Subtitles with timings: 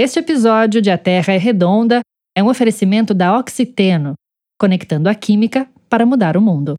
[0.00, 2.02] Este episódio de A Terra é Redonda
[2.32, 4.14] é um oferecimento da Oxiteno,
[4.56, 6.76] conectando a química para mudar o mundo.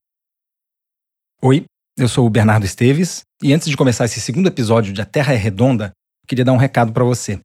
[1.41, 1.65] Oi,
[1.97, 5.33] eu sou o Bernardo Esteves e antes de começar esse segundo episódio de A Terra
[5.33, 5.91] é Redonda,
[6.25, 7.41] queria dar um recado para você.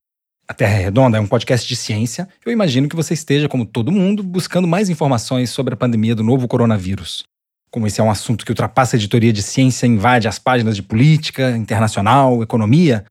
[0.46, 2.28] A Terra é Redonda é um podcast de ciência.
[2.46, 6.22] Eu imagino que você esteja, como todo mundo, buscando mais informações sobre a pandemia do
[6.22, 7.24] novo coronavírus.
[7.72, 10.84] Como esse é um assunto que ultrapassa a editoria de ciência invade as páginas de
[10.84, 13.04] política, internacional, economia,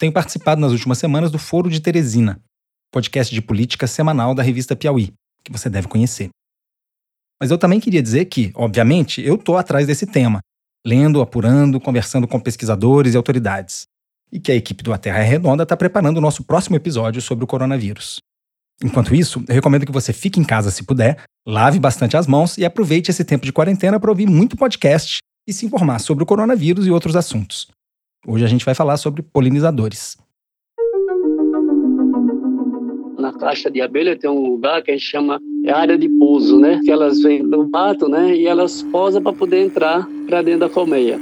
[0.00, 2.40] tenho participado nas últimas semanas do Foro de Teresina,
[2.90, 5.12] podcast de política semanal da revista Piauí,
[5.44, 6.30] que você deve conhecer.
[7.38, 10.40] Mas eu também queria dizer que, obviamente, eu estou atrás desse tema,
[10.86, 13.82] lendo, apurando, conversando com pesquisadores e autoridades
[14.32, 17.20] e que a equipe do A Terra é Redonda está preparando o nosso próximo episódio
[17.20, 18.20] sobre o coronavírus.
[18.82, 22.56] Enquanto isso, eu recomendo que você fique em casa se puder, lave bastante as mãos
[22.56, 26.26] e aproveite esse tempo de quarentena para ouvir muito podcast e se informar sobre o
[26.26, 27.68] coronavírus e outros assuntos.
[28.26, 30.18] Hoje a gente vai falar sobre polinizadores.
[33.18, 36.58] Na caixa de abelha tem um lugar que a gente chama é área de pouso,
[36.58, 36.80] né?
[36.84, 38.36] Que elas vêm do mato, né?
[38.36, 41.18] E elas posam para poder entrar para dentro da colmeia.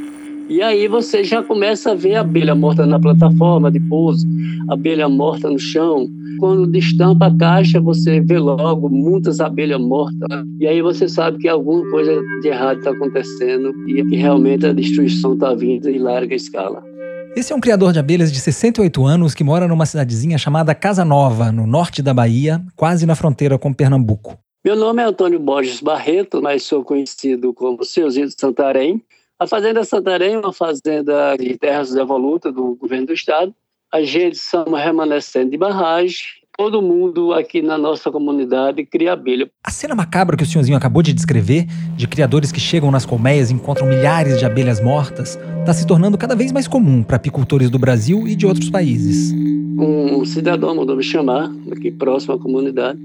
[0.48, 4.26] E aí você já começa a ver abelha morta na plataforma de pouso,
[4.68, 6.08] abelha morta no chão.
[6.38, 10.26] Quando destampa a caixa, você vê logo muitas abelhas mortas.
[10.58, 14.72] E aí você sabe que alguma coisa de errado está acontecendo e que realmente a
[14.72, 16.87] destruição está vindo em larga escala.
[17.36, 21.04] Esse é um criador de abelhas de 68 anos que mora numa cidadezinha chamada Casa
[21.04, 24.36] Nova, no norte da Bahia, quase na fronteira com Pernambuco.
[24.64, 29.02] Meu nome é Antônio Borges Barreto, mas sou conhecido como Seuzinho de Santarém.
[29.38, 33.54] A Fazenda Santarém é uma fazenda de terras devolutas do governo do estado.
[33.92, 36.26] A gente somos remanescentes de barragem.
[36.58, 39.48] Todo mundo aqui na nossa comunidade cria abelha.
[39.64, 43.48] A cena macabra que o senhorzinho acabou de descrever, de criadores que chegam nas colmeias
[43.48, 47.70] e encontram milhares de abelhas mortas, está se tornando cada vez mais comum para apicultores
[47.70, 49.32] do Brasil e de outros países.
[49.78, 52.98] Um cidadão mandou me chamar, aqui próximo à comunidade,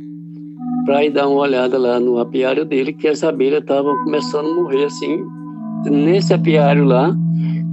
[0.83, 4.55] para ir dar uma olhada lá no apiário dele, que as abelhas estavam começando a
[4.55, 5.23] morrer assim,
[5.91, 7.15] nesse apiário lá,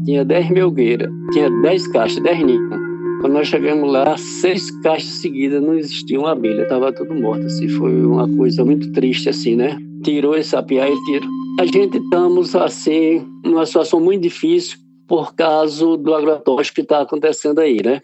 [0.05, 2.90] tinha 10 melgueiras, tinha 10 caixas, 10 ninhos.
[3.21, 7.45] Quando nós chegamos lá, seis caixas seguidas não existia uma abelha, estava tudo morto.
[7.45, 9.77] Assim, foi uma coisa muito triste, assim, né?
[10.03, 11.29] Tirou esse apiário e tirou.
[11.61, 17.59] A gente estamos, assim, numa situação muito difícil por causa do agrotóxico que está acontecendo
[17.59, 18.01] aí, né?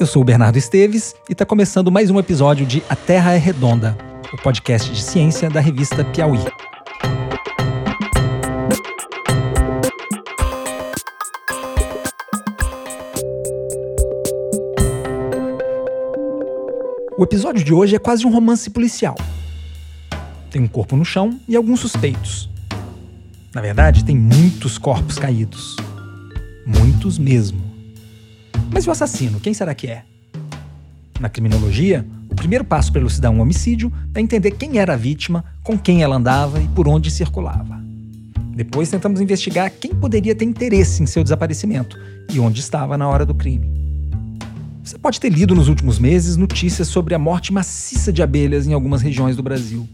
[0.00, 3.38] Eu sou o Bernardo Esteves e está começando mais um episódio de A Terra é
[3.38, 3.96] Redonda,
[4.32, 6.40] o podcast de ciência da revista Piauí.
[17.18, 19.14] O episódio de hoje é quase um romance policial.
[20.50, 22.50] Tem um corpo no chão e alguns suspeitos.
[23.54, 25.76] Na verdade, tem muitos corpos caídos.
[26.66, 27.58] Muitos mesmo.
[28.70, 29.40] Mas o assassino?
[29.40, 30.04] Quem será que é?
[31.18, 35.42] Na criminologia, o primeiro passo para elucidar um homicídio é entender quem era a vítima,
[35.62, 37.82] com quem ela andava e por onde circulava.
[38.54, 41.98] Depois tentamos investigar quem poderia ter interesse em seu desaparecimento
[42.30, 43.85] e onde estava na hora do crime.
[44.86, 48.72] Você pode ter lido nos últimos meses notícias sobre a morte maciça de abelhas em
[48.72, 49.88] algumas regiões do Brasil.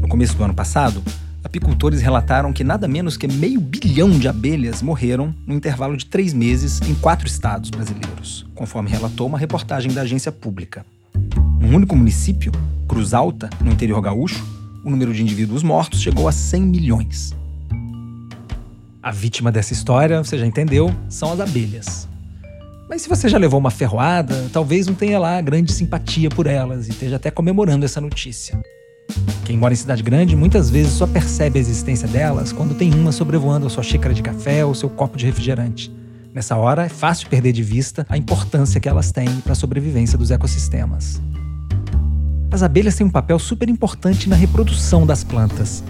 [0.00, 1.02] No começo do ano passado,
[1.42, 6.32] apicultores relataram que nada menos que meio bilhão de abelhas morreram no intervalo de três
[6.32, 10.86] meses em quatro estados brasileiros, conforme relatou uma reportagem da agência pública.
[11.60, 12.52] Num único município,
[12.86, 14.46] Cruz Alta, no interior gaúcho,
[14.84, 17.34] o número de indivíduos mortos chegou a 100 milhões.
[19.02, 22.11] A vítima dessa história, você já entendeu, são as abelhas.
[22.92, 26.88] Mas se você já levou uma ferroada, talvez não tenha lá grande simpatia por elas
[26.88, 28.60] e esteja até comemorando essa notícia.
[29.46, 33.10] Quem mora em cidade grande muitas vezes só percebe a existência delas quando tem uma
[33.10, 35.90] sobrevoando a sua xícara de café ou seu copo de refrigerante.
[36.34, 40.18] Nessa hora, é fácil perder de vista a importância que elas têm para a sobrevivência
[40.18, 41.18] dos ecossistemas.
[42.50, 45.82] As abelhas têm um papel super importante na reprodução das plantas.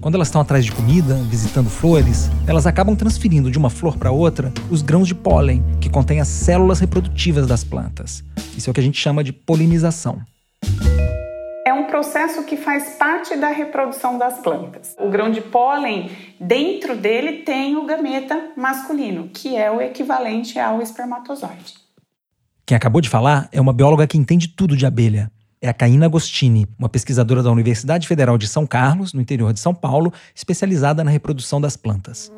[0.00, 4.12] Quando elas estão atrás de comida, visitando flores, elas acabam transferindo de uma flor para
[4.12, 8.22] outra os grãos de pólen, que contêm as células reprodutivas das plantas.
[8.56, 10.20] Isso é o que a gente chama de polinização.
[11.66, 14.94] É um processo que faz parte da reprodução das plantas.
[15.00, 16.10] O grão de pólen,
[16.40, 21.74] dentro dele tem o gameta masculino, que é o equivalente ao espermatozoide.
[22.64, 25.28] Quem acabou de falar é uma bióloga que entende tudo de abelha
[25.60, 29.60] é a Caína Agostini, uma pesquisadora da Universidade Federal de São Carlos, no interior de
[29.60, 32.32] São Paulo, especializada na reprodução das plantas.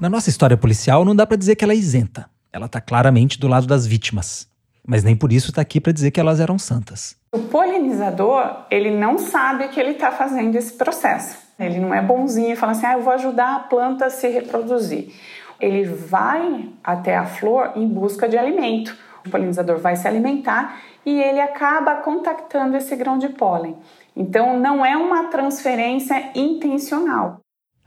[0.00, 2.28] Na nossa história policial, não dá para dizer que ela é isenta.
[2.52, 4.48] Ela está claramente do lado das vítimas.
[4.86, 7.16] Mas nem por isso está aqui para dizer que elas eram santas.
[7.32, 11.38] O polinizador, ele não sabe que ele está fazendo esse processo.
[11.58, 14.28] Ele não é bonzinho e fala assim, ah, eu vou ajudar a planta a se
[14.28, 15.12] reproduzir.
[15.60, 18.94] ele vai até a flor em busca de alimento.
[19.26, 23.76] O polinizador vai se alimentar e ele acaba contactando esse grão de pólen.
[24.14, 27.40] Então, não é uma transferência intencional.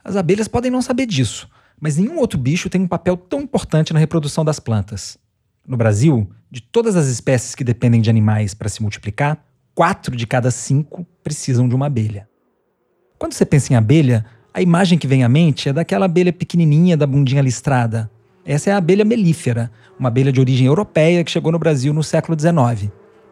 [0.04, 1.50] As abelhas podem não saber disso,
[1.80, 5.18] mas nenhum outro bicho tem um papel tão importante na reprodução das plantas.
[5.68, 9.38] No Brasil, de todas as espécies que dependem de animais para se multiplicar,
[9.75, 12.28] quatro de cada cinco precisam de uma abelha.
[13.19, 16.98] Quando você pensa em abelha, a imagem que vem à mente é daquela abelha pequenininha
[16.98, 18.10] da bundinha listrada.
[18.48, 22.02] Essa é a abelha melífera, uma abelha de origem europeia que chegou no Brasil no
[22.02, 22.90] século XIX.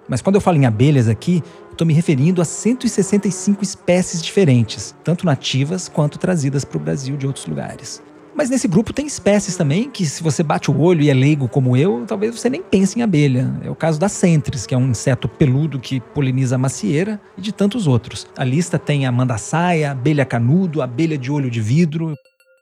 [0.10, 1.42] Mas quando eu falo em abelhas aqui,
[1.72, 7.26] estou me referindo a 165 espécies diferentes, tanto nativas quanto trazidas para o Brasil de
[7.26, 8.04] outros lugares.
[8.36, 11.48] Mas nesse grupo tem espécies também que, se você bate o olho e é leigo
[11.48, 13.58] como eu, talvez você nem pense em abelha.
[13.64, 17.42] É o caso da centris, que é um inseto peludo que poliniza a macieira, e
[17.42, 18.28] de tantos outros.
[18.38, 22.14] A lista tem a mandaçaia, abelha canudo, abelha de olho de vidro.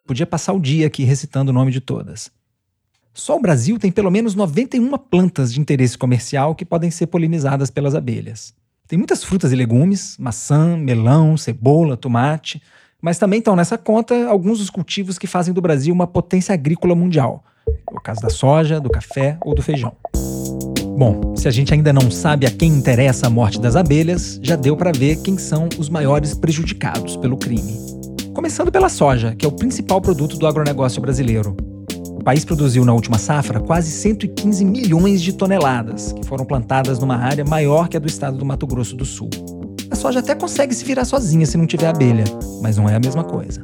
[0.06, 2.30] Podia passar o dia aqui recitando o nome de todas.
[3.14, 7.70] Só o Brasil tem pelo menos 91 plantas de interesse comercial que podem ser polinizadas
[7.70, 8.56] pelas abelhas.
[8.88, 12.62] Tem muitas frutas e legumes, maçã, melão, cebola, tomate,
[13.00, 16.96] mas também estão nessa conta alguns dos cultivos que fazem do Brasil uma potência agrícola
[16.96, 17.44] mundial.
[17.68, 19.96] É o caso da soja, do café ou do feijão.
[20.98, 24.56] Bom, se a gente ainda não sabe a quem interessa a morte das abelhas, já
[24.56, 27.78] deu para ver quem são os maiores prejudicados pelo crime.
[28.34, 31.56] Começando pela soja, que é o principal produto do agronegócio brasileiro.
[32.24, 37.18] O país produziu na última safra quase 115 milhões de toneladas, que foram plantadas numa
[37.18, 39.30] área maior que a do estado do Mato Grosso do Sul.
[39.92, 42.24] A soja até consegue se virar sozinha se não tiver abelha,
[42.62, 43.62] mas não é a mesma coisa.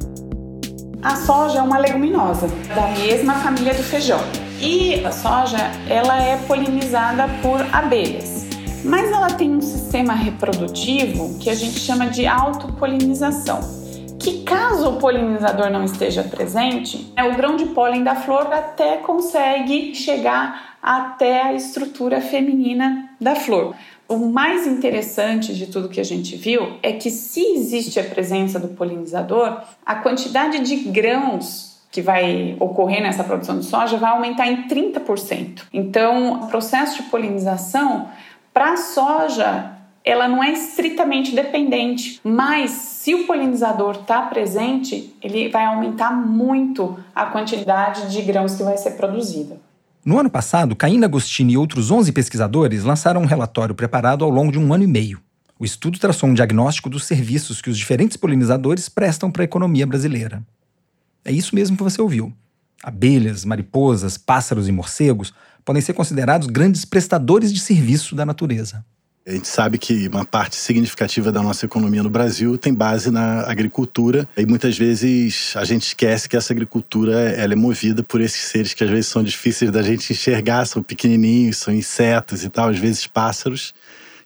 [1.01, 4.19] A soja é uma leguminosa da mesma família do feijão.
[4.59, 8.45] E a soja, ela é polinizada por abelhas.
[8.83, 13.79] Mas ela tem um sistema reprodutivo que a gente chama de autopolinização
[14.19, 18.97] que caso o polinizador não esteja presente, é o grão de pólen da flor até
[18.97, 23.75] consegue chegar até a estrutura feminina da flor.
[24.07, 28.59] O mais interessante de tudo que a gente viu é que se existe a presença
[28.59, 34.47] do polinizador, a quantidade de grãos que vai ocorrer nessa produção de soja vai aumentar
[34.47, 35.63] em 30%.
[35.73, 38.09] Então, o processo de polinização
[38.53, 39.78] para a soja
[40.09, 46.97] ela não é estritamente dependente, mas se o polinizador está presente, ele vai aumentar muito
[47.13, 49.59] a quantidade de grãos que vai ser produzida.
[50.03, 54.51] No ano passado, Caína Agostini e outros 11 pesquisadores lançaram um relatório preparado ao longo
[54.51, 55.21] de um ano e meio.
[55.59, 59.85] O estudo traçou um diagnóstico dos serviços que os diferentes polinizadores prestam para a economia
[59.85, 60.41] brasileira.
[61.23, 62.33] É isso mesmo que você ouviu.
[62.81, 65.33] Abelhas, mariposas, pássaros e morcegos
[65.63, 68.83] podem ser considerados grandes prestadores de serviço da natureza.
[69.27, 73.41] A gente sabe que uma parte significativa da nossa economia no Brasil tem base na
[73.41, 78.41] agricultura e muitas vezes a gente esquece que essa agricultura ela é movida por esses
[78.41, 82.69] seres que às vezes são difíceis da gente enxergar, são pequenininhos, são insetos e tal,
[82.69, 83.73] às vezes pássaros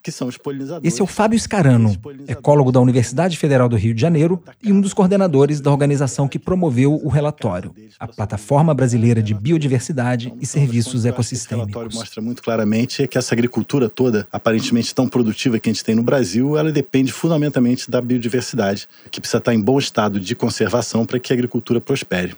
[0.04, 0.86] que são os polinizadores.
[0.86, 1.96] Esse é o Fábio Scarano,
[2.28, 6.38] ecólogo da Universidade Federal do Rio de Janeiro e um dos coordenadores da organização que
[6.38, 11.70] promoveu o relatório, a Plataforma Brasileira de Biodiversidade e Serviços Ecossistêmicos.
[11.70, 15.86] O relatório mostra muito claramente que essa agricultura toda, aparentemente tão produtiva que a gente
[15.86, 20.36] tem no Brasil, ela depende fundamentalmente da biodiversidade, que precisa estar em bom estado de
[20.36, 22.36] conservação para que a agricultura prospere.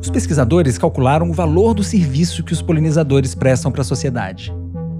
[0.00, 4.52] Os pesquisadores calcularam o valor do serviço que os polinizadores prestam para a sociedade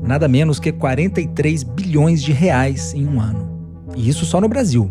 [0.03, 3.49] nada menos que 43 bilhões de reais em um ano.
[3.97, 4.91] E isso só no Brasil.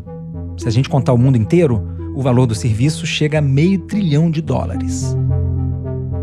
[0.58, 4.30] Se a gente contar o mundo inteiro, o valor do serviço chega a meio trilhão
[4.30, 5.16] de dólares.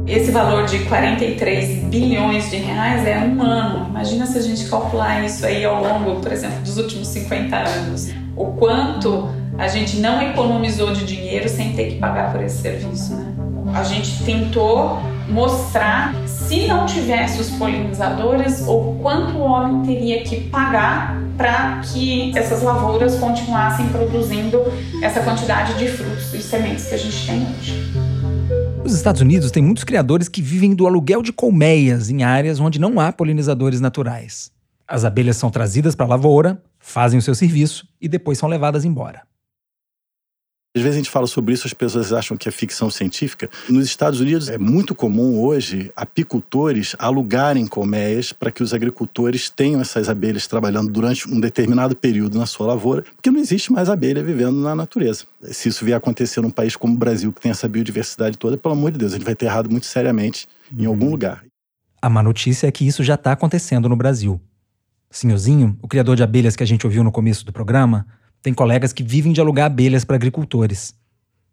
[0.06, 3.88] Esse valor de 43 bilhões de reais é um ano.
[3.88, 8.12] Imagina se a gente calcular isso aí ao longo, por exemplo, dos últimos 50 anos.
[8.36, 9.28] O quanto
[9.58, 13.34] a gente não economizou de dinheiro sem ter que pagar por esse serviço, né?
[13.74, 20.48] A gente tentou mostrar se não tivesse os polinizadores o quanto o homem teria que
[20.48, 24.60] pagar para que essas lavouras continuassem produzindo
[25.02, 27.92] essa quantidade de frutos e sementes que a gente tem hoje.
[28.84, 32.78] Os Estados Unidos têm muitos criadores que vivem do aluguel de colmeias em áreas onde
[32.78, 34.52] não há polinizadores naturais.
[34.86, 38.84] As abelhas são trazidas para a lavoura, fazem o seu serviço e depois são levadas
[38.84, 39.22] embora.
[40.76, 43.48] Às vezes a gente fala sobre isso, as pessoas acham que é ficção científica.
[43.66, 49.80] Nos Estados Unidos é muito comum hoje apicultores alugarem colmeias para que os agricultores tenham
[49.80, 54.22] essas abelhas trabalhando durante um determinado período na sua lavoura, porque não existe mais abelha
[54.22, 55.24] vivendo na natureza.
[55.44, 58.58] Se isso vier a acontecer num país como o Brasil, que tem essa biodiversidade toda,
[58.58, 60.46] pelo amor de Deus, a gente vai ter errado muito seriamente
[60.78, 61.42] em algum lugar.
[62.02, 64.38] A má notícia é que isso já está acontecendo no Brasil.
[65.10, 68.06] Sinhozinho, o criador de abelhas que a gente ouviu no começo do programa,
[68.46, 70.94] tem colegas que vivem de alugar abelhas para agricultores.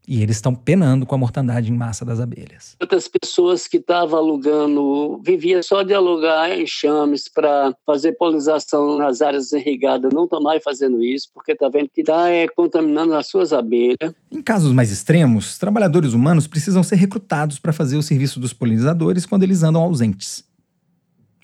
[0.07, 2.75] E eles estão penando com a mortandade em massa das abelhas.
[2.79, 9.51] Outras pessoas que estavam alugando, vivia só de alugar enxames para fazer polinização nas áreas
[9.53, 13.53] irrigadas, não estão mais fazendo isso, porque está vendo que está é, contaminando as suas
[13.53, 14.13] abelhas.
[14.31, 19.25] Em casos mais extremos, trabalhadores humanos precisam ser recrutados para fazer o serviço dos polinizadores
[19.25, 20.43] quando eles andam ausentes.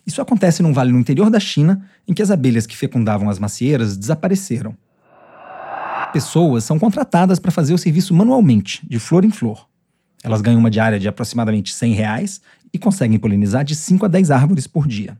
[0.06, 3.40] Isso acontece num vale no interior da China, em que as abelhas que fecundavam as
[3.40, 4.78] macieiras desapareceram
[6.12, 9.68] pessoas são contratadas para fazer o serviço manualmente, de flor em flor.
[10.24, 12.42] Elas ganham uma diária de aproximadamente 100 reais
[12.74, 15.18] e conseguem polinizar de 5 a 10 árvores por dia.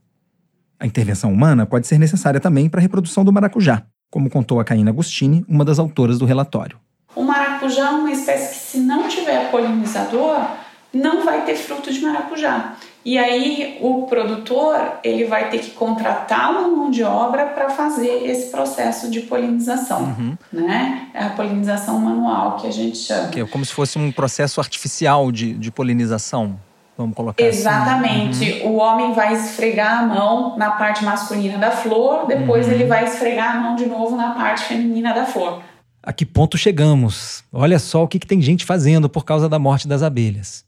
[0.80, 4.64] A intervenção humana pode ser necessária também para a reprodução do maracujá, como contou a
[4.64, 6.78] Caína Agostini, uma das autoras do relatório.
[7.16, 10.48] O maracujá é uma espécie que, se não tiver polinizador,
[10.94, 12.76] não vai ter fruto de maracujá.
[13.06, 18.26] E aí o produtor ele vai ter que contratar uma mão de obra para fazer
[18.26, 20.38] esse processo de polinização, uhum.
[20.52, 21.08] né?
[21.14, 23.30] É a polinização manual que a gente chama.
[23.30, 26.60] Que é como se fosse um processo artificial de, de polinização.
[26.98, 27.58] Vamos colocar assim.
[27.58, 28.44] Exatamente.
[28.44, 28.64] Assim.
[28.64, 28.74] Uhum.
[28.74, 32.74] O homem vai esfregar a mão na parte masculina da flor, depois uhum.
[32.74, 35.64] ele vai esfregar a mão de novo na parte feminina da flor.
[36.04, 37.44] A que ponto chegamos?
[37.52, 40.68] Olha só o que, que tem gente fazendo por causa da morte das abelhas.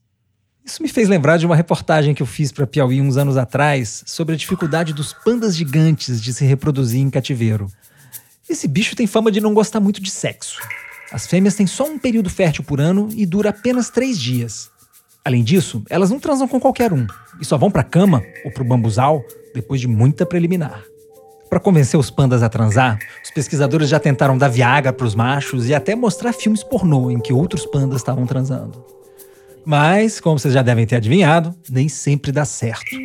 [0.63, 4.03] Isso me fez lembrar de uma reportagem que eu fiz para Piauí uns anos atrás
[4.05, 7.67] sobre a dificuldade dos pandas gigantes de se reproduzir em cativeiro.
[8.47, 10.61] Esse bicho tem fama de não gostar muito de sexo.
[11.11, 14.69] As fêmeas têm só um período fértil por ano e dura apenas três dias.
[15.25, 17.07] Além disso, elas não transam com qualquer um
[17.39, 20.83] e só vão para a cama ou para o bambuzal depois de muita preliminar.
[21.49, 25.67] Para convencer os pandas a transar, os pesquisadores já tentaram dar viaga para os machos
[25.67, 29.00] e até mostrar filmes pornô em que outros pandas estavam transando.
[29.65, 32.95] Mas, como vocês já devem ter adivinhado, nem sempre dá certo.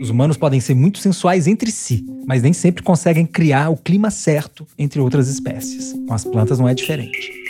[0.00, 4.10] Os humanos podem ser muito sensuais entre si, mas nem sempre conseguem criar o clima
[4.10, 5.92] certo entre outras espécies.
[6.06, 7.43] Com as plantas não é diferente.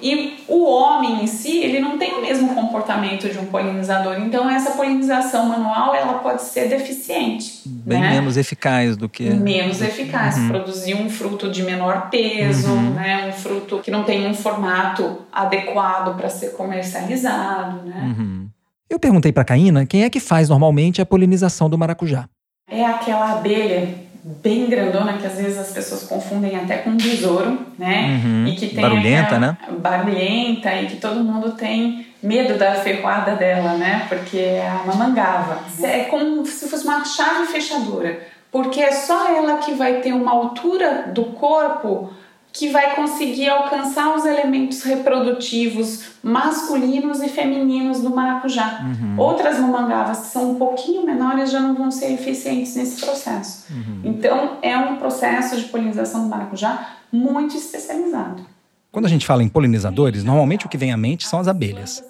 [0.00, 4.20] E o homem em si, ele não tem o mesmo comportamento de um polinizador.
[4.20, 7.62] Então, essa polinização manual, ela pode ser deficiente.
[7.66, 8.10] Bem né?
[8.10, 9.28] menos eficaz do que...
[9.30, 10.36] Menos eficaz.
[10.36, 10.48] Uhum.
[10.48, 12.90] Produzir um fruto de menor peso, uhum.
[12.94, 13.28] né?
[13.28, 18.14] Um fruto que não tem um formato adequado para ser comercializado, né?
[18.16, 18.48] Uhum.
[18.88, 22.28] Eu perguntei para a Caína quem é que faz normalmente a polinização do maracujá.
[22.70, 24.07] É aquela abelha
[24.42, 28.20] bem grandona que às vezes as pessoas confundem até com um besouro, né?
[28.22, 28.46] Uhum.
[28.46, 29.56] E que tem barulhenta, né?
[29.78, 34.06] Barulhenta e que todo mundo tem medo da ferroada dela, né?
[34.08, 35.60] Porque é uma mangava.
[35.82, 38.20] É como se fosse uma chave fechadura,
[38.52, 42.10] porque é só ela que vai ter uma altura do corpo
[42.58, 48.80] que vai conseguir alcançar os elementos reprodutivos masculinos e femininos do maracujá.
[48.82, 49.14] Uhum.
[49.16, 53.66] Outras mamangavas que são um pouquinho menores já não vão ser eficientes nesse processo.
[53.70, 54.00] Uhum.
[54.02, 58.44] Então, é um processo de polinização do maracujá muito especializado.
[58.90, 62.02] Quando a gente fala em polinizadores, normalmente o que vem à mente são as abelhas.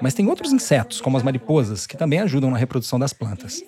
[0.00, 3.64] Mas tem outros insetos, como as mariposas, que também ajudam na reprodução das plantas.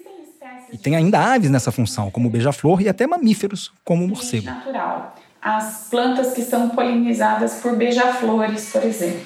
[0.72, 4.46] E tem ainda aves nessa função, como o beija-flor, e até mamíferos, como o morcego.
[4.46, 9.20] Natural as plantas que são polinizadas por beija-flores, por exemplo.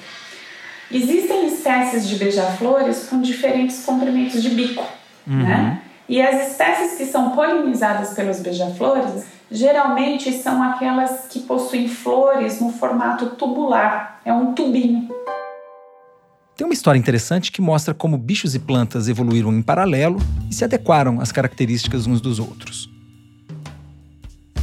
[0.91, 4.85] Existem espécies de beija-flores com diferentes comprimentos de bico,
[5.27, 5.43] uhum.
[5.43, 5.81] né?
[6.07, 12.71] E as espécies que são polinizadas pelos beija-flores geralmente são aquelas que possuem flores no
[12.71, 15.09] formato tubular, é um tubinho.
[16.55, 20.19] Tem uma história interessante que mostra como bichos e plantas evoluíram em paralelo
[20.49, 22.89] e se adequaram às características uns dos outros.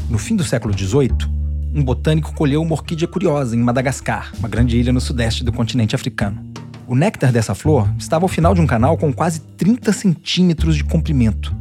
[0.08, 1.31] No fim do século XVIII,
[1.74, 5.94] um botânico colheu uma orquídea curiosa em Madagascar, uma grande ilha no sudeste do continente
[5.94, 6.44] africano.
[6.86, 10.84] O néctar dessa flor estava ao final de um canal com quase 30 centímetros de
[10.84, 11.54] comprimento.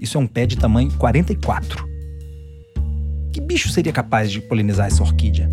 [0.00, 1.86] Isso é um pé de tamanho 44.
[3.32, 5.48] Que bicho seria capaz de polinizar essa orquídea?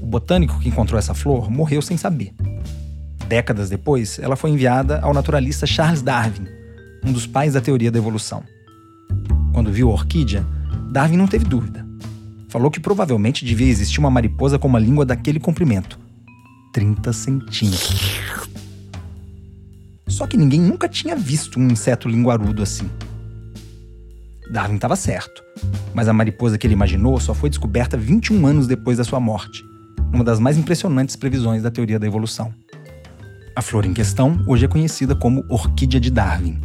[0.00, 2.34] O botânico que encontrou essa flor morreu sem saber.
[3.28, 6.48] Décadas depois, ela foi enviada ao naturalista Charles Darwin,
[7.04, 8.42] um dos pais da teoria da evolução.
[9.52, 10.44] Quando viu a orquídea,
[10.90, 11.83] Darwin não teve dúvida
[12.54, 15.98] falou que provavelmente devia existir uma mariposa com uma língua daquele comprimento
[16.72, 18.20] 30 centímetros.
[20.06, 22.88] Só que ninguém nunca tinha visto um inseto linguarudo assim.
[24.52, 25.42] Darwin estava certo,
[25.92, 29.60] mas a mariposa que ele imaginou só foi descoberta 21 anos depois da sua morte,
[30.12, 32.54] uma das mais impressionantes previsões da teoria da evolução.
[33.56, 36.60] A flor em questão hoje é conhecida como orquídea de Darwin.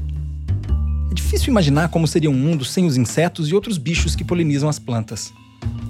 [1.09, 4.69] É difícil imaginar como seria um mundo sem os insetos e outros bichos que polinizam
[4.69, 5.33] as plantas.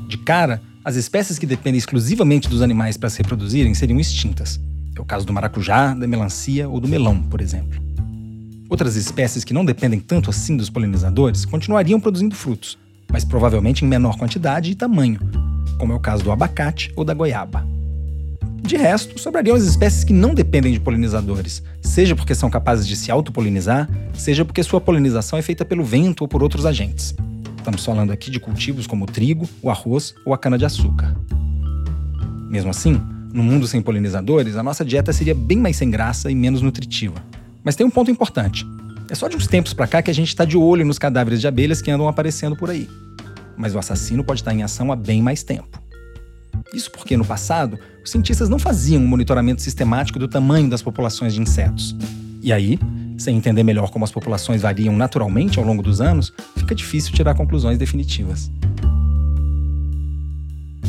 [0.08, 4.60] De cara, as espécies que dependem exclusivamente dos animais para se reproduzirem seriam extintas.
[4.96, 7.82] É o caso do maracujá, da melancia ou do melão, por exemplo.
[8.70, 12.78] Outras espécies que não dependem tanto assim dos polinizadores continuariam produzindo frutos,
[13.12, 15.20] mas provavelmente em menor quantidade e tamanho,
[15.78, 17.66] como é o caso do abacate ou da goiaba.
[18.62, 22.96] De resto, sobrariam as espécies que não dependem de polinizadores, seja porque são capazes de
[22.96, 27.16] se autopolinizar, seja porque sua polinização é feita pelo vento ou por outros agentes.
[27.60, 31.14] Estamos falando aqui de cultivos como o trigo, o arroz ou a cana-de-açúcar.
[32.50, 33.00] Mesmo assim,
[33.34, 37.22] no mundo sem polinizadores, a nossa dieta seria bem mais sem graça e menos nutritiva.
[37.62, 38.66] Mas tem um ponto importante.
[39.10, 41.42] É só de uns tempos para cá que a gente está de olho nos cadáveres
[41.42, 42.90] de abelhas que andam aparecendo por aí.
[43.58, 45.84] Mas o assassino pode estar em ação há bem mais tempo.
[46.74, 51.34] Isso porque, no passado, os cientistas não faziam um monitoramento sistemático do tamanho das populações
[51.34, 51.96] de insetos.
[52.42, 52.80] E aí,
[53.20, 57.36] sem entender melhor como as populações variam naturalmente ao longo dos anos, fica difícil tirar
[57.36, 58.50] conclusões definitivas.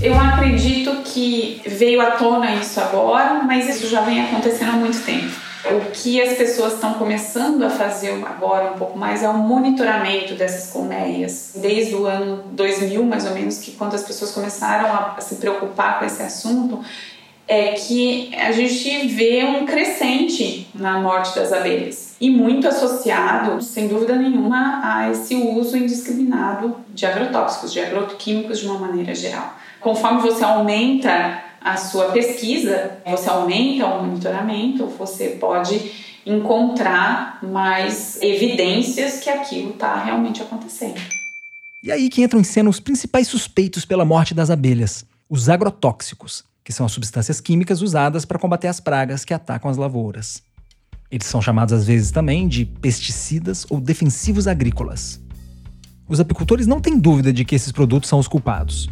[0.00, 4.98] Eu acredito que veio à tona isso agora, mas isso já vem acontecendo há muito
[5.04, 5.50] tempo.
[5.66, 10.34] O que as pessoas estão começando a fazer agora um pouco mais é o monitoramento
[10.34, 11.52] dessas colmeias.
[11.56, 15.98] Desde o ano 2000, mais ou menos, que quando as pessoas começaram a se preocupar
[15.98, 16.82] com esse assunto,
[17.50, 23.88] é que a gente vê um crescente na morte das abelhas e muito associado, sem
[23.88, 30.20] dúvida nenhuma, a esse uso indiscriminado de agrotóxicos, de agroquímicos de uma maneira geral conforme
[30.20, 35.92] você aumenta a sua pesquisa, você aumenta o monitoramento, você pode
[36.24, 41.00] encontrar mais evidências que aquilo está realmente acontecendo.
[41.82, 46.44] E aí que entram em cena os principais suspeitos pela morte das abelhas, os agrotóxicos,
[46.70, 50.40] que são as substâncias químicas usadas para combater as pragas que atacam as lavouras.
[51.10, 55.20] Eles são chamados às vezes também de pesticidas ou defensivos agrícolas.
[56.08, 58.88] Os apicultores não têm dúvida de que esses produtos são os culpados.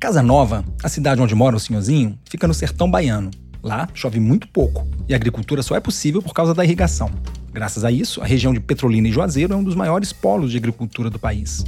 [0.00, 3.30] Casa Nova, a cidade onde mora o senhorzinho, fica no sertão baiano.
[3.62, 7.08] Lá chove muito pouco e a agricultura só é possível por causa da irrigação.
[7.52, 10.56] Graças a isso, a região de Petrolina e Juazeiro é um dos maiores polos de
[10.56, 11.64] agricultura do país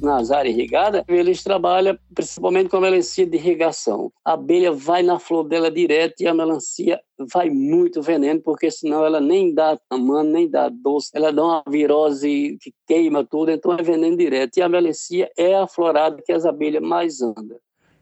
[0.00, 4.12] nas áreas irrigadas, eles trabalham principalmente com melancia de irrigação.
[4.24, 7.00] A abelha vai na flor dela direto e a melancia
[7.32, 11.62] vai muito veneno, porque senão ela nem dá tamanho, nem dá doce, ela dá uma
[11.68, 14.56] virose que queima tudo, então é veneno direto.
[14.56, 17.58] E a melancia é a florada que as abelhas mais andam.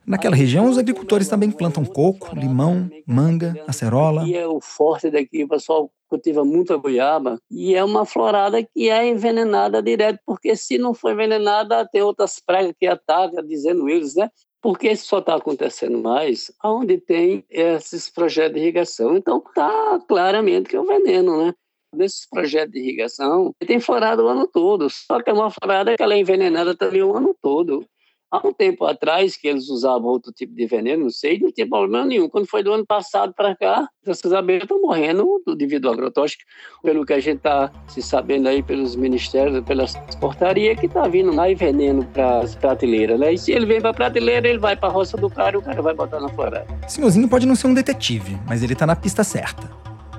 [0.07, 4.25] Naquela região, os agricultores também plantam coco, limão, manga, acerola.
[4.25, 8.89] E é o forte daqui, o pessoal cultiva muita goiaba e é uma florada que
[8.89, 14.15] é envenenada direto, porque se não for envenenada, tem outras pragas que atacam, dizendo eles,
[14.15, 14.31] né?
[14.63, 19.17] Porque isso só está acontecendo mais onde tem esses projetos de irrigação.
[19.17, 21.55] Então, tá claramente que é o veneno, né?
[21.95, 26.03] Nesses projetos de irrigação, tem florada o ano todo, só que é uma florada que
[26.03, 27.85] ela é envenenada também o ano todo.
[28.29, 31.69] Há um tempo atrás que eles usavam outro tipo de veneno, não sei, não tinha
[31.69, 32.29] problema nenhum.
[32.29, 36.43] Quando foi do ano passado para cá, essas abelhas estão morrendo devido ao agrotóxico.
[36.83, 41.33] Pelo que a gente está se sabendo aí pelos ministérios, pelas portarias, que está vindo
[41.33, 43.33] mais veneno para as prateleiras, né?
[43.33, 45.59] E se ele vem para a prateleira, ele vai para a roça do cara e
[45.59, 46.77] o cara vai botar na floresta.
[46.89, 49.71] Senhorzinho pode não ser um detetive, mas ele está na pista certa.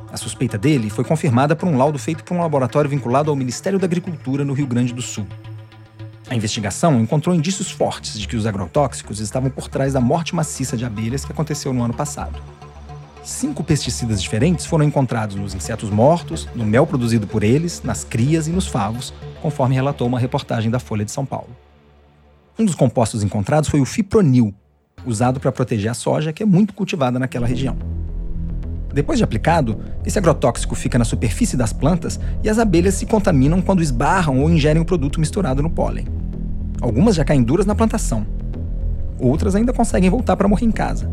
[0.10, 3.78] A suspeita dele foi confirmada por um laudo feito por um laboratório vinculado ao Ministério
[3.78, 5.28] da Agricultura no Rio Grande do Sul.
[6.30, 10.76] A investigação encontrou indícios fortes de que os agrotóxicos estavam por trás da morte maciça
[10.76, 12.38] de abelhas que aconteceu no ano passado.
[13.24, 18.48] Cinco pesticidas diferentes foram encontrados nos insetos mortos, no mel produzido por eles, nas crias
[18.48, 21.50] e nos favos, conforme relatou uma reportagem da Folha de São Paulo.
[22.60, 24.54] Um dos compostos encontrados foi o fipronil,
[25.06, 27.78] usado para proteger a soja, que é muito cultivada naquela região.
[28.94, 33.62] Depois de aplicado, esse agrotóxico fica na superfície das plantas e as abelhas se contaminam
[33.62, 36.08] quando esbarram ou ingerem o produto misturado no pólen.
[36.82, 38.26] Algumas já caem duras na plantação.
[39.20, 41.10] Outras ainda conseguem voltar para morrer em casa,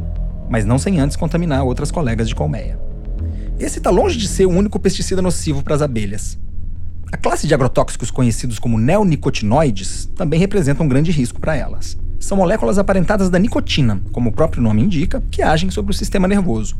[0.48, 2.78] mas não sem antes contaminar outras colegas de colmeia.
[3.58, 6.38] Esse está longe de ser o único pesticida nocivo para as abelhas.
[7.12, 11.96] A classe de agrotóxicos conhecidos como neonicotinoides também representa um grande risco para elas.
[12.18, 16.26] São moléculas aparentadas da nicotina, como o próprio nome indica, que agem sobre o sistema
[16.26, 16.76] nervoso,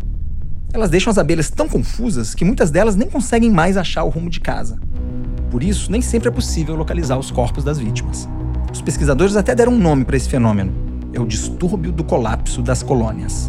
[0.75, 4.29] elas deixam as abelhas tão confusas que muitas delas nem conseguem mais achar o rumo
[4.29, 4.77] de casa.
[5.49, 8.29] Por isso, nem sempre é possível localizar os corpos das vítimas.
[8.73, 10.73] Os pesquisadores até deram um nome para esse fenômeno:
[11.13, 13.49] é o distúrbio do colapso das colônias.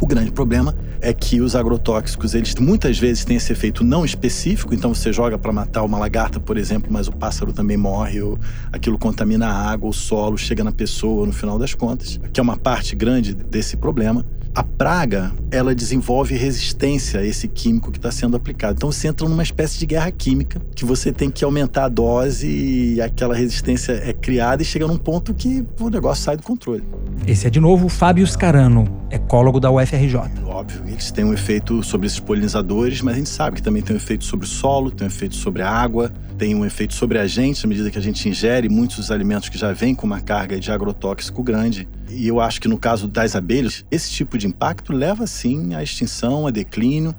[0.00, 4.74] O grande problema é que os agrotóxicos, eles muitas vezes têm esse efeito não específico,
[4.74, 8.36] então você joga para matar uma lagarta, por exemplo, mas o pássaro também morre, ou
[8.72, 12.42] aquilo contamina a água, o solo, chega na pessoa no final das contas, que é
[12.42, 18.12] uma parte grande desse problema a praga ela desenvolve resistência a esse químico que está
[18.12, 18.76] sendo aplicado.
[18.76, 22.46] Então você entra numa espécie de guerra química que você tem que aumentar a dose
[22.46, 26.84] e aquela resistência é criada e chega num ponto que o negócio sai do controle.
[27.26, 30.16] Esse é de novo o Fábio Scarano, ecólogo da UFRJ.
[30.46, 33.94] Óbvio, eles têm um efeito sobre esses polinizadores, mas a gente sabe que também tem
[33.94, 37.18] um efeito sobre o solo, tem um efeito sobre a água, tem um efeito sobre
[37.18, 40.20] a gente à medida que a gente ingere muitos alimentos que já vêm com uma
[40.20, 41.88] carga de agrotóxico grande.
[42.10, 45.82] E eu acho que no caso das abelhas, esse tipo de impacto leva sim à
[45.82, 47.14] extinção, a declínio.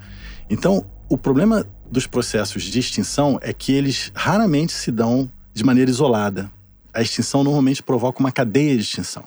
[0.50, 5.90] Então, o problema dos processos de extinção é que eles raramente se dão de maneira
[5.90, 6.52] isolada.
[6.94, 9.24] A extinção normalmente provoca uma cadeia de extinção.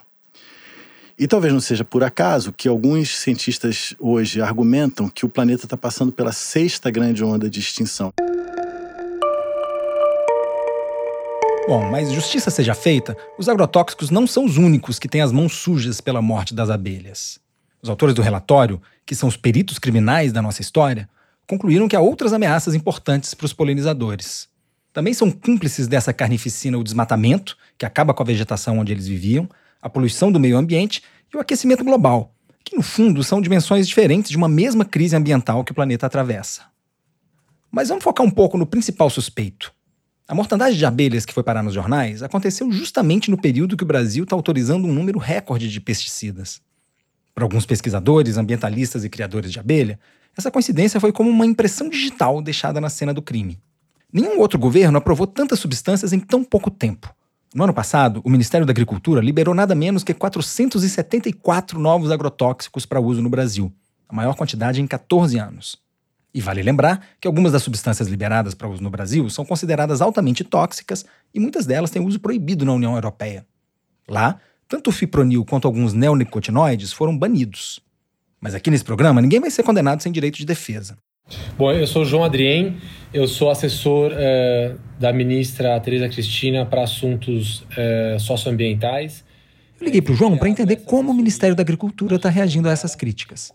[1.18, 5.76] E talvez não seja por acaso que alguns cientistas hoje argumentam que o planeta está
[5.76, 8.12] passando pela sexta grande onda de extinção.
[11.68, 15.52] Bom, mas justiça seja feita, os agrotóxicos não são os únicos que têm as mãos
[15.52, 17.38] sujas pela morte das abelhas.
[17.82, 21.06] Os autores do relatório, que são os peritos criminais da nossa história,
[21.46, 24.48] concluíram que há outras ameaças importantes para os polinizadores.
[24.94, 29.46] Também são cúmplices dessa carnificina o desmatamento, que acaba com a vegetação onde eles viviam,
[29.82, 32.32] a poluição do meio ambiente e o aquecimento global,
[32.64, 36.62] que no fundo são dimensões diferentes de uma mesma crise ambiental que o planeta atravessa.
[37.70, 39.70] Mas vamos focar um pouco no principal suspeito,
[40.30, 43.86] a mortandade de abelhas que foi parar nos jornais aconteceu justamente no período que o
[43.86, 46.60] Brasil está autorizando um número recorde de pesticidas.
[47.34, 49.98] Para alguns pesquisadores, ambientalistas e criadores de abelha,
[50.36, 53.58] essa coincidência foi como uma impressão digital deixada na cena do crime.
[54.12, 57.10] Nenhum outro governo aprovou tantas substâncias em tão pouco tempo.
[57.54, 63.00] No ano passado, o Ministério da Agricultura liberou nada menos que 474 novos agrotóxicos para
[63.00, 63.72] uso no Brasil,
[64.06, 65.78] a maior quantidade em 14 anos.
[66.34, 70.44] E vale lembrar que algumas das substâncias liberadas para uso no Brasil são consideradas altamente
[70.44, 73.46] tóxicas e muitas delas têm uso proibido na União Europeia.
[74.08, 74.38] Lá,
[74.68, 77.80] tanto o fipronil quanto alguns neonicotinoides foram banidos.
[78.40, 80.96] Mas aqui nesse programa, ninguém vai ser condenado sem direito de defesa.
[81.58, 82.76] Bom, eu sou João Adrien,
[83.12, 89.24] eu sou assessor eh, da ministra Tereza Cristina para assuntos eh, socioambientais
[89.80, 92.72] eu liguei para o João para entender como o Ministério da Agricultura está reagindo a
[92.72, 93.50] essas críticas.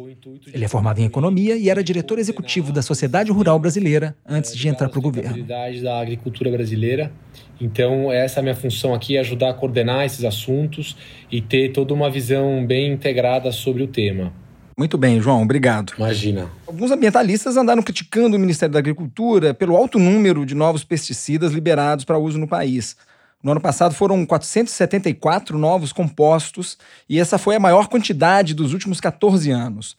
[0.54, 4.68] Ele é formado em economia e era diretor executivo da Sociedade Rural Brasileira antes de
[4.68, 5.44] entrar para o governo.
[5.44, 7.12] da agricultura brasileira.
[7.60, 10.98] Então, essa é a minha função aqui, ajudar a coordenar esses assuntos
[11.32, 14.34] e ter toda uma visão bem integrada sobre o tema.
[14.78, 15.94] Muito bem, João, obrigado.
[15.98, 16.50] Imagina.
[16.66, 22.06] Alguns ambientalistas andaram criticando o Ministério da Agricultura pelo alto número de novos pesticidas liberados
[22.06, 22.98] para uso no país.
[23.44, 26.78] No ano passado foram 474 novos compostos
[27.10, 29.98] e essa foi a maior quantidade dos últimos 14 anos.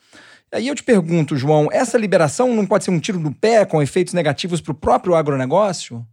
[0.51, 3.83] Aí eu te pergunto, João, essa liberação não pode ser um tiro no pé com
[3.83, 6.07] efeitos negativos para o próprio agronegócio?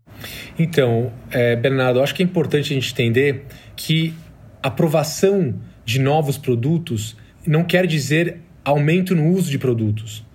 [0.59, 4.13] Então, é, Bernardo, acho que é importante a gente entender que
[4.61, 7.15] aprovação de novos produtos
[7.47, 10.25] não quer dizer aumento no uso de produtos.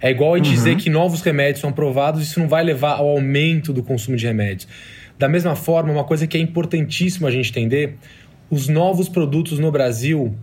[0.00, 0.42] É igual a uhum.
[0.42, 4.26] dizer que novos remédios são aprovados, isso não vai levar ao aumento do consumo de
[4.26, 4.68] remédios.
[5.18, 7.96] Da mesma forma, uma coisa que é importantíssimo a gente entender,
[8.50, 10.34] os novos produtos no Brasil,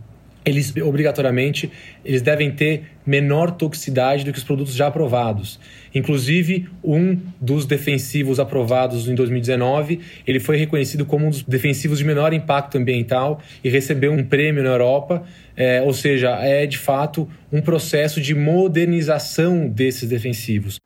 [0.43, 1.71] eles obrigatoriamente
[2.03, 5.59] eles devem ter menor toxicidade do que os produtos já aprovados.
[5.93, 12.05] Inclusive, um dos defensivos aprovados em 2019, ele foi reconhecido como um dos defensivos de
[12.05, 15.23] menor impacto ambiental e recebeu um prêmio na Europa.
[15.55, 20.79] É, ou seja, é de fato um processo de modernização desses defensivos.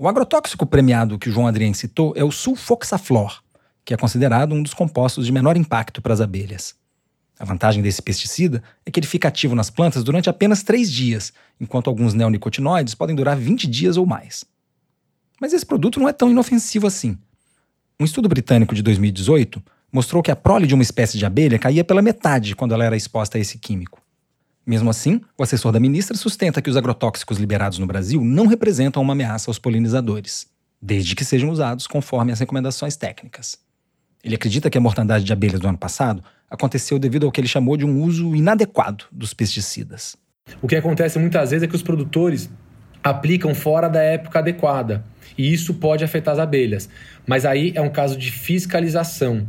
[0.00, 3.42] O agrotóxico premiado que o João Adrien citou é o sulfoxaflor,
[3.84, 6.76] que é considerado um dos compostos de menor impacto para as abelhas.
[7.36, 11.32] A vantagem desse pesticida é que ele fica ativo nas plantas durante apenas 3 dias,
[11.60, 14.44] enquanto alguns neonicotinoides podem durar 20 dias ou mais.
[15.40, 17.18] Mas esse produto não é tão inofensivo assim.
[17.98, 21.82] Um estudo britânico de 2018 mostrou que a prole de uma espécie de abelha caía
[21.82, 24.00] pela metade quando ela era exposta a esse químico.
[24.68, 29.02] Mesmo assim, o assessor da ministra sustenta que os agrotóxicos liberados no Brasil não representam
[29.02, 30.46] uma ameaça aos polinizadores,
[30.78, 33.56] desde que sejam usados conforme as recomendações técnicas.
[34.22, 37.48] Ele acredita que a mortandade de abelhas do ano passado aconteceu devido ao que ele
[37.48, 40.18] chamou de um uso inadequado dos pesticidas.
[40.60, 42.50] O que acontece muitas vezes é que os produtores
[43.02, 45.02] aplicam fora da época adequada,
[45.38, 46.90] e isso pode afetar as abelhas.
[47.26, 49.48] Mas aí é um caso de fiscalização.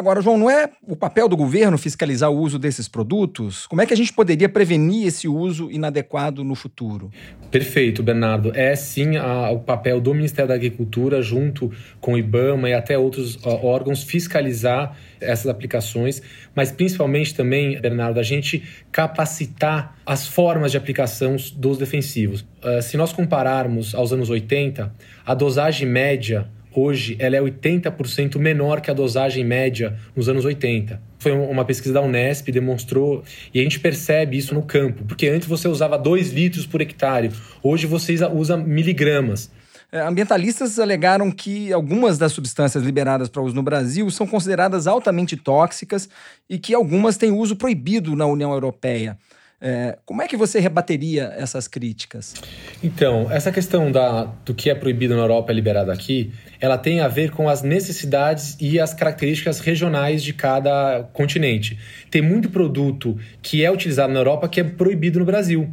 [0.00, 3.66] Agora, João, não é o papel do governo fiscalizar o uso desses produtos?
[3.66, 7.10] Como é que a gente poderia prevenir esse uso inadequado no futuro?
[7.50, 8.50] Perfeito, Bernardo.
[8.56, 12.96] É sim a, o papel do Ministério da Agricultura, junto com o IBAMA e até
[12.96, 16.22] outros ó, órgãos, fiscalizar essas aplicações,
[16.54, 22.40] mas principalmente também, Bernardo, a gente capacitar as formas de aplicação dos defensivos.
[22.40, 24.90] Uh, se nós compararmos aos anos 80,
[25.26, 31.00] a dosagem média hoje ela é 80% menor que a dosagem média nos anos 80.
[31.18, 35.46] Foi uma pesquisa da Unesp, demonstrou, e a gente percebe isso no campo, porque antes
[35.46, 37.30] você usava 2 litros por hectare,
[37.62, 39.50] hoje você usa miligramas.
[39.92, 45.36] É, ambientalistas alegaram que algumas das substâncias liberadas para uso no Brasil são consideradas altamente
[45.36, 46.08] tóxicas
[46.48, 49.18] e que algumas têm uso proibido na União Europeia.
[49.62, 52.34] É, como é que você rebateria essas críticas?
[52.82, 56.78] Então, essa questão da, do que é proibido na Europa e é liberado aqui, ela
[56.78, 61.78] tem a ver com as necessidades e as características regionais de cada continente.
[62.10, 65.68] Tem muito produto que é utilizado na Europa que é proibido no Brasil.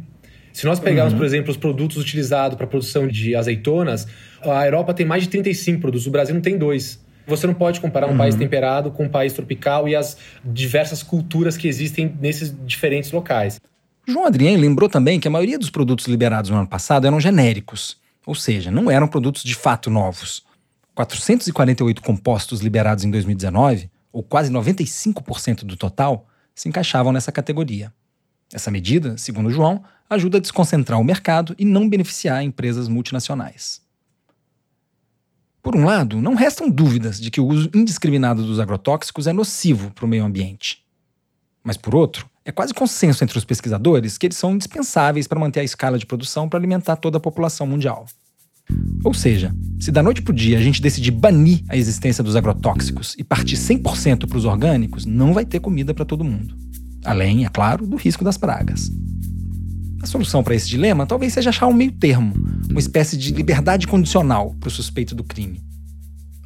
[0.52, 1.18] Se nós pegarmos, uhum.
[1.18, 4.06] por exemplo, os produtos utilizados para a produção de azeitonas,
[4.42, 7.02] a Europa tem mais de 35 produtos, o Brasil não tem dois.
[7.26, 8.18] Você não pode comparar um uhum.
[8.18, 13.58] país temperado com um país tropical e as diversas culturas que existem nesses diferentes locais.
[14.10, 17.98] João Adrien lembrou também que a maioria dos produtos liberados no ano passado eram genéricos,
[18.24, 20.42] ou seja, não eram produtos de fato novos.
[20.94, 27.92] 448 compostos liberados em 2019, ou quase 95% do total, se encaixavam nessa categoria.
[28.50, 33.82] Essa medida, segundo João, ajuda a desconcentrar o mercado e não beneficiar empresas multinacionais.
[35.62, 39.90] Por um lado, não restam dúvidas de que o uso indiscriminado dos agrotóxicos é nocivo
[39.90, 40.82] para o meio ambiente.
[41.62, 45.60] Mas, por outro, é quase consenso entre os pesquisadores que eles são indispensáveis para manter
[45.60, 48.06] a escala de produção para alimentar toda a população mundial.
[49.04, 52.36] Ou seja, se da noite para o dia a gente decidir banir a existência dos
[52.36, 56.56] agrotóxicos e partir 100% para os orgânicos, não vai ter comida para todo mundo.
[57.04, 58.90] Além, é claro, do risco das pragas.
[60.02, 62.32] A solução para esse dilema talvez seja achar um meio termo,
[62.70, 65.67] uma espécie de liberdade condicional para o suspeito do crime.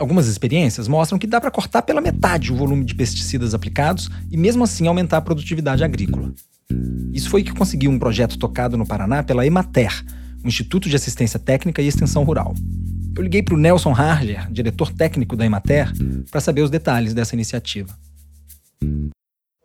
[0.03, 4.37] Algumas experiências mostram que dá para cortar pela metade o volume de pesticidas aplicados e
[4.37, 6.33] mesmo assim aumentar a produtividade agrícola.
[7.15, 9.93] Isso foi o que conseguiu um projeto tocado no Paraná pela Emater,
[10.45, 12.53] o Instituto de Assistência Técnica e Extensão Rural.
[13.17, 15.93] Eu liguei para o Nelson Harger, diretor técnico da Emater,
[16.33, 17.91] para saber os detalhes dessa iniciativa.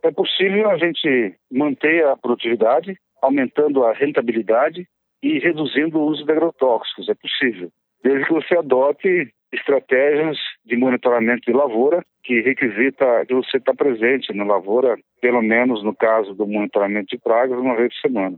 [0.04, 4.88] É possível a gente manter a produtividade aumentando a rentabilidade
[5.24, 7.10] e reduzindo o uso de agrotóxicos.
[7.10, 7.72] É possível,
[8.04, 14.34] desde que você adote estratégias de monitoramento de lavoura que requisita que você está presente
[14.34, 18.38] na lavoura, pelo menos no caso do monitoramento de pragas, uma vez por semana.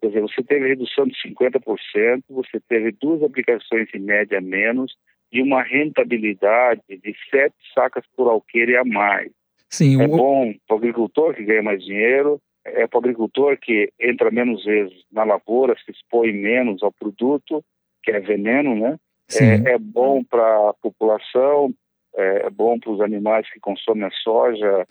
[0.00, 4.94] Quer dizer, você teve redução de 50%, você teve duas aplicações em média menos
[5.32, 9.32] e uma rentabilidade de sete sacas por alqueire a mais.
[9.68, 10.08] Sim, é o...
[10.08, 14.64] bom para o agricultor que ganha mais dinheiro, é para o agricultor que entra menos
[14.64, 17.64] vezes na lavoura, se expõe menos ao produto,
[18.02, 18.96] que é veneno, né?
[19.32, 21.72] É, é, bom para a população,
[22.14, 24.86] é, é bom para os animais que consomem a soja.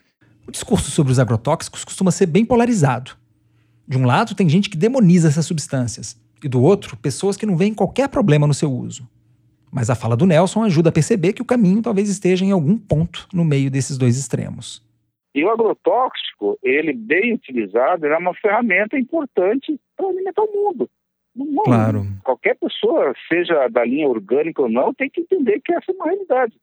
[0.48, 3.12] O discurso sobre os agrotóxicos costuma ser bem polarizado.
[3.88, 7.56] De um lado, tem gente que demoniza essas substâncias, e do outro, pessoas que não
[7.56, 9.08] veem qualquer problema no seu uso.
[9.72, 12.78] Mas a fala do Nelson ajuda a perceber que o caminho talvez esteja em algum
[12.78, 14.84] ponto no meio desses dois extremos.
[15.34, 20.90] E o agrotóxico, ele bem utilizado, é uma ferramenta importante para alimentar o mundo.
[21.36, 22.06] Não, claro.
[22.24, 26.06] Qualquer pessoa, seja da linha orgânica ou não, tem que entender que essa é uma
[26.06, 26.54] realidade.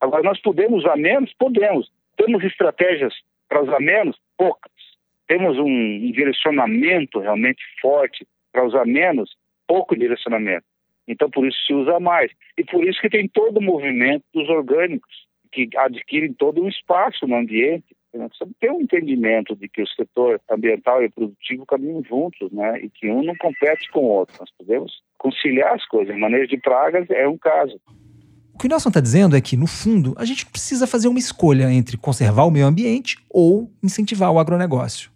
[0.00, 1.32] Agora, nós podemos usar menos?
[1.38, 1.90] Podemos.
[2.16, 3.14] Temos estratégias
[3.48, 4.16] para usar menos?
[4.36, 4.72] Poucas.
[5.26, 9.36] Temos um direcionamento realmente forte para usar menos?
[9.66, 10.64] Pouco direcionamento.
[11.08, 12.30] Então, por isso se usa mais.
[12.56, 17.26] E por isso que tem todo o movimento dos orgânicos, que adquirem todo um espaço
[17.26, 17.95] no ambiente
[18.60, 22.80] ter um entendimento de que o setor ambiental e produtivo caminham juntos, né?
[22.80, 24.36] E que um não compete com o outro.
[24.40, 26.14] Nós podemos conciliar as coisas.
[26.14, 27.80] O manejo de pragas é um caso.
[28.54, 31.18] O que o Nelson está dizendo é que, no fundo, a gente precisa fazer uma
[31.18, 35.10] escolha entre conservar o meio ambiente ou incentivar o agronegócio.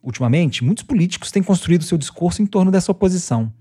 [0.00, 3.52] Ultimamente, muitos políticos têm construído seu discurso em torno dessa oposição.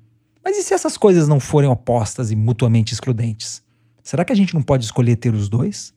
[0.43, 3.65] Mas e se essas coisas não forem opostas e mutuamente excludentes?
[4.03, 5.93] Será que a gente não pode escolher ter os dois?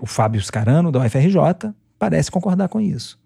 [0.00, 3.18] O Fábio Scarano, da UFRJ, parece concordar com isso.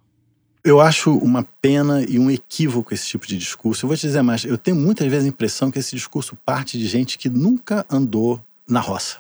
[0.65, 3.85] Eu acho uma pena e um equívoco esse tipo de discurso.
[3.85, 6.79] Eu vou te dizer mais, eu tenho muitas vezes a impressão que esse discurso parte
[6.79, 9.19] de gente que nunca andou na roça.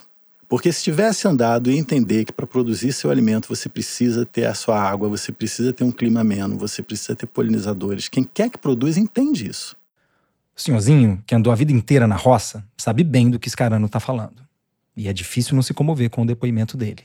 [0.48, 4.54] Porque se tivesse andado e entender que para produzir seu alimento você precisa ter a
[4.54, 8.58] sua água, você precisa ter um clima ameno, você precisa ter polinizadores, quem quer que
[8.58, 9.74] produz entende isso.
[10.54, 13.98] O senhorzinho, que andou a vida inteira na roça, sabe bem do que Scarano está
[13.98, 14.42] falando.
[14.96, 17.02] E é difícil não se comover com o depoimento dele.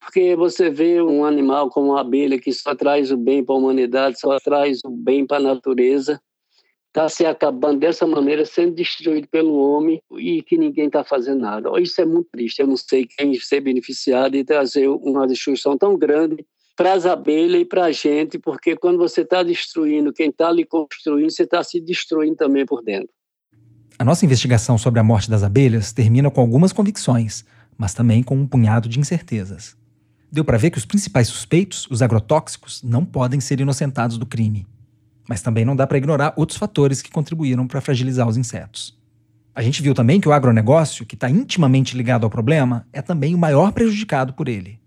[0.00, 3.58] Porque você vê um animal como a abelha que só traz o bem para a
[3.58, 6.20] humanidade, só traz o bem para a natureza,
[6.88, 11.70] está se acabando dessa maneira, sendo destruído pelo homem e que ninguém está fazendo nada.
[11.78, 12.60] Isso é muito triste.
[12.60, 17.60] Eu não sei quem ser beneficiado e trazer uma destruição tão grande para as abelhas
[17.60, 21.62] e para a gente, porque quando você está destruindo quem está ali construindo, você está
[21.62, 23.10] se destruindo também por dentro.
[23.98, 27.44] A nossa investigação sobre a morte das abelhas termina com algumas convicções,
[27.76, 29.78] mas também com um punhado de incertezas
[30.30, 34.66] deu para ver que os principais suspeitos, os agrotóxicos, não podem ser inocentados do crime.
[35.28, 38.98] Mas também não dá para ignorar outros fatores que contribuíram para fragilizar os insetos.
[39.54, 43.34] A gente viu também que o agronegócio, que está intimamente ligado ao problema, é também
[43.34, 44.78] o maior prejudicado por ele.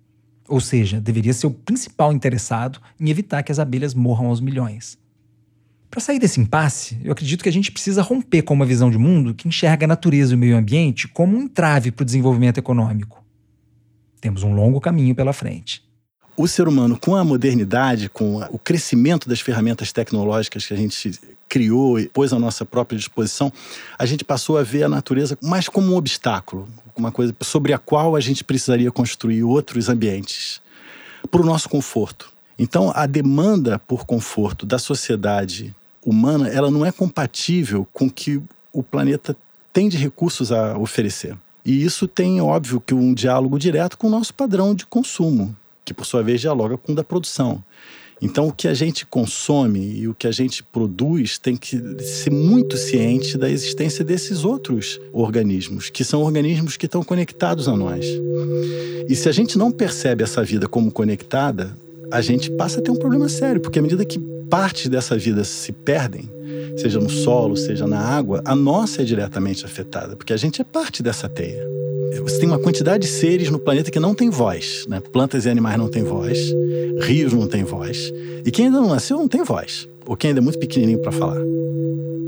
[0.47, 4.97] Ou seja, deveria ser o principal interessado em evitar que as abelhas morram aos milhões.
[5.89, 8.97] Para sair desse impasse, eu acredito que a gente precisa romper com uma visão de
[8.97, 12.57] mundo que enxerga a natureza e o meio ambiente como um entrave para o desenvolvimento
[12.57, 13.22] econômico.
[14.23, 15.83] Temos um longo caminho pela frente.
[16.37, 21.19] O ser humano, com a modernidade, com o crescimento das ferramentas tecnológicas que a gente
[21.49, 23.51] criou e pôs à nossa própria disposição,
[23.99, 27.77] a gente passou a ver a natureza mais como um obstáculo, uma coisa sobre a
[27.77, 30.61] qual a gente precisaria construir outros ambientes
[31.29, 32.31] para o nosso conforto.
[32.57, 38.41] Então, a demanda por conforto da sociedade humana, ela não é compatível com o que
[38.71, 39.35] o planeta
[39.73, 41.35] tem de recursos a oferecer.
[41.65, 45.93] E isso tem, óbvio, que um diálogo direto com o nosso padrão de consumo, que
[45.93, 47.63] por sua vez dialoga com o da produção.
[48.21, 52.31] Então, o que a gente consome e o que a gente produz tem que ser
[52.31, 58.05] muito ciente da existência desses outros organismos, que são organismos que estão conectados a nós.
[59.09, 61.77] E se a gente não percebe essa vida como conectada,
[62.09, 65.43] a gente passa a ter um problema sério, porque à medida que partes dessa vida
[65.43, 66.29] se perdem,
[66.77, 70.63] seja no solo, seja na água, a nossa é diretamente afetada, porque a gente é
[70.63, 71.67] parte dessa teia.
[72.21, 75.01] Você tem uma quantidade de seres no planeta que não tem voz, né?
[75.11, 76.37] Plantas e animais não têm voz,
[77.01, 78.13] rios não têm voz,
[78.45, 81.11] e quem ainda não nasceu não tem voz, ou quem ainda é muito pequenininho para
[81.11, 81.41] falar.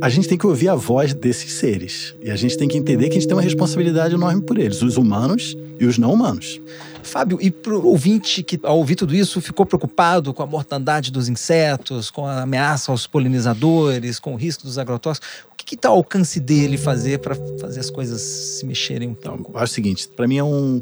[0.01, 3.05] A gente tem que ouvir a voz desses seres, e a gente tem que entender
[3.05, 6.59] que a gente tem uma responsabilidade enorme por eles, os humanos e os não humanos.
[7.01, 11.11] Fábio, e para o ouvinte que, ao ouvir tudo isso, ficou preocupado com a mortandade
[11.11, 15.89] dos insetos, com a ameaça aos polinizadores, com o risco dos agrotóxicos, o que está
[15.89, 19.49] ao alcance dele fazer para fazer as coisas se mexerem um pouco?
[19.49, 20.81] Então, acho o seguinte: para mim é um,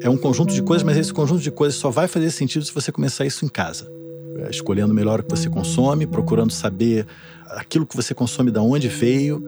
[0.00, 2.72] é um conjunto de coisas, mas esse conjunto de coisas só vai fazer sentido se
[2.72, 3.90] você começar isso em casa.
[4.38, 7.06] É, escolhendo melhor o que você consome, procurando saber
[7.54, 9.44] aquilo que você consome, de onde veio,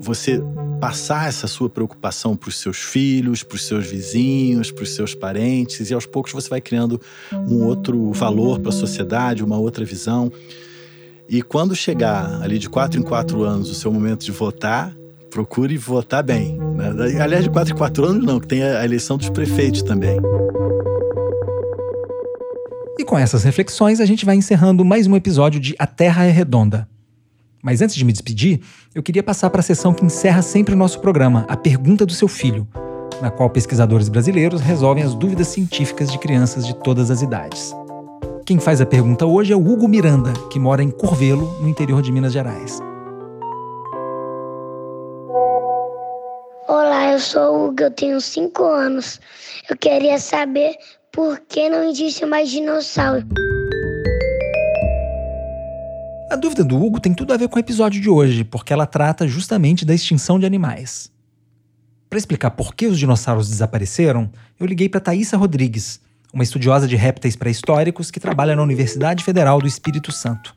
[0.00, 0.40] você
[0.80, 5.14] passar essa sua preocupação para os seus filhos, para os seus vizinhos, para os seus
[5.14, 7.00] parentes, e aos poucos você vai criando
[7.32, 10.32] um outro valor para a sociedade, uma outra visão.
[11.28, 14.94] E quando chegar ali de quatro em quatro anos o seu momento de votar,
[15.30, 16.58] procure votar bem.
[16.58, 17.20] Né?
[17.20, 20.16] Aliás, de quatro em quatro anos não, que tem a eleição dos prefeitos também.
[22.98, 26.30] E com essas reflexões, a gente vai encerrando mais um episódio de A Terra é
[26.30, 26.88] Redonda.
[27.68, 28.62] Mas antes de me despedir,
[28.94, 32.14] eu queria passar para a sessão que encerra sempre o nosso programa, a pergunta do
[32.14, 32.66] seu filho,
[33.20, 37.74] na qual pesquisadores brasileiros resolvem as dúvidas científicas de crianças de todas as idades.
[38.46, 42.00] Quem faz a pergunta hoje é o Hugo Miranda, que mora em Corvelo, no interior
[42.00, 42.80] de Minas Gerais.
[46.66, 49.20] Olá, eu sou o Hugo, eu tenho 5 anos.
[49.68, 50.74] Eu queria saber
[51.12, 53.26] por que não existe mais dinossauro.
[56.30, 58.86] A dúvida do Hugo tem tudo a ver com o episódio de hoje, porque ela
[58.86, 61.10] trata justamente da extinção de animais.
[62.10, 66.96] Para explicar por que os dinossauros desapareceram, eu liguei para Thaisa Rodrigues, uma estudiosa de
[66.96, 70.54] répteis pré-históricos que trabalha na Universidade Federal do Espírito Santo.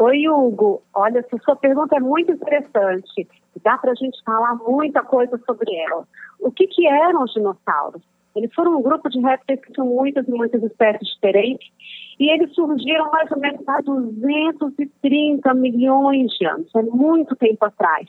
[0.00, 0.82] Oi, Hugo.
[0.92, 3.28] Olha, sua pergunta é muito interessante.
[3.62, 6.08] Dá para a gente falar muita coisa sobre ela.
[6.40, 8.02] O que, que eram os dinossauros?
[8.34, 11.68] Eles foram um grupo de répteis que tinham muitas e muitas espécies diferentes
[12.18, 18.08] e eles surgiram mais ou menos há 230 milhões de anos, é muito tempo atrás.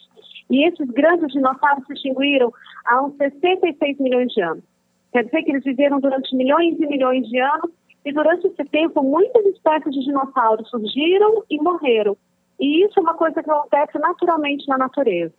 [0.49, 2.51] E esses grandes dinossauros se extinguiram
[2.85, 4.63] há uns 66 milhões de anos.
[5.11, 7.71] Quer dizer que eles viveram durante milhões e milhões de anos
[8.03, 12.15] e durante esse tempo muitas espécies de dinossauros surgiram e morreram.
[12.59, 15.35] E isso é uma coisa que acontece naturalmente na natureza.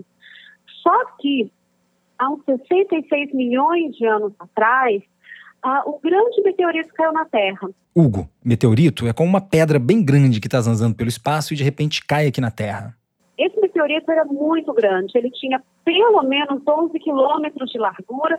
[0.83, 1.51] Só que
[2.19, 5.03] há uns 66 milhões de anos atrás,
[5.65, 7.69] uh, o grande meteorito caiu na Terra.
[7.95, 11.65] Hugo, meteorito é como uma pedra bem grande que está zanzando pelo espaço e de
[11.65, 12.95] repente cai aqui na Terra.
[13.39, 18.39] Esse meteorito era muito grande, ele tinha pelo menos 11 quilômetros de largura,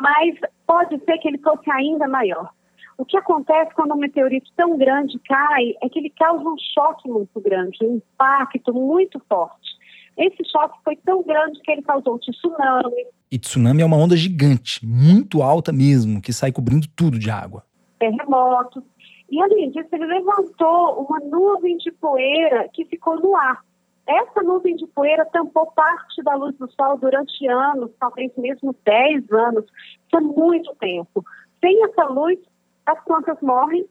[0.00, 0.34] mas
[0.66, 2.50] pode ser que ele fosse ainda maior.
[2.98, 7.08] O que acontece quando um meteorito tão grande cai é que ele causa um choque
[7.08, 9.75] muito grande, um impacto muito forte.
[10.16, 13.06] Esse choque foi tão grande que ele causou um tsunami.
[13.30, 17.64] E tsunami é uma onda gigante, muito alta mesmo, que sai cobrindo tudo de água.
[17.98, 18.82] Terremotos.
[19.30, 23.60] E além disso, ele levantou uma nuvem de poeira que ficou no ar.
[24.06, 29.30] Essa nuvem de poeira tampou parte da luz do sol durante anos, talvez mesmo 10
[29.32, 29.64] anos.
[29.64, 31.24] Isso é muito tempo.
[31.60, 32.38] Sem essa luz,
[32.86, 33.84] as plantas morrem.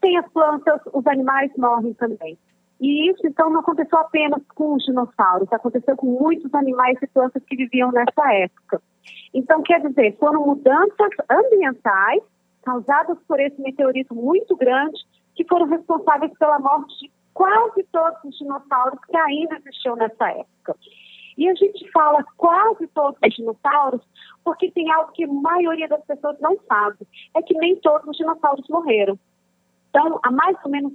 [0.00, 2.38] Sem as plantas, os animais morrem também.
[2.80, 7.42] E isso, então, não aconteceu apenas com os dinossauros, aconteceu com muitos animais e plantas
[7.44, 8.82] que viviam nessa época.
[9.32, 12.22] Então, quer dizer, foram mudanças ambientais
[12.62, 14.98] causadas por esse meteorito muito grande
[15.34, 20.76] que foram responsáveis pela morte de quase todos os dinossauros que ainda existiam nessa época.
[21.38, 24.00] E a gente fala quase todos os dinossauros
[24.42, 28.16] porque tem algo que a maioria das pessoas não sabe, é que nem todos os
[28.16, 29.18] dinossauros morreram
[29.96, 30.92] Então, há mais ou menos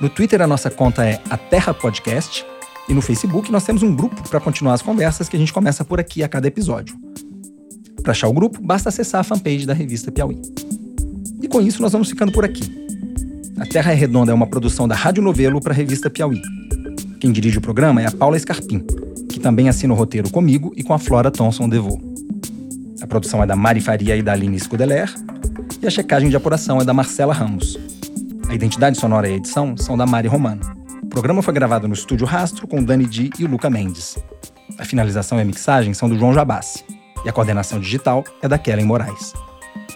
[0.00, 2.44] No Twitter a nossa conta é a Terra Podcast
[2.88, 5.84] e no Facebook nós temos um grupo para continuar as conversas que a gente começa
[5.84, 6.96] por aqui a cada episódio.
[8.02, 10.40] Para achar o grupo, basta acessar a fanpage da revista Piauí.
[11.42, 12.62] E com isso nós vamos ficando por aqui.
[13.58, 16.40] A Terra é Redonda é uma produção da Rádio Novelo para a revista Piauí.
[17.20, 18.84] Quem dirige o programa é a Paula Escarpim,
[19.28, 22.00] que também assina o roteiro comigo e com a Flora Thomson Devô.
[23.00, 25.12] A produção é da Mari Faria e da Aline Scudeler
[25.84, 27.78] e a checagem de apuração é da Marcela Ramos.
[28.48, 30.62] A identidade sonora e a edição são da Mari Romano.
[31.02, 34.18] O programa foi gravado no Estúdio Rastro com Dani Di e o Luca Mendes.
[34.78, 36.82] A finalização e a mixagem são do João Jabassi.
[37.22, 39.34] E a coordenação digital é da Kellen Moraes.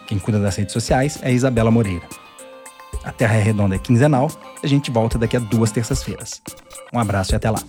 [0.07, 2.07] Quem cuida das redes sociais é Isabela Moreira.
[3.03, 4.31] A Terra é Redonda é quinzenal
[4.63, 6.43] a gente volta daqui a duas terças-feiras.
[6.93, 7.63] Um abraço e até lá.